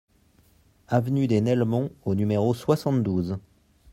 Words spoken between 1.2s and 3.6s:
des Nelmons au numéro soixante-douze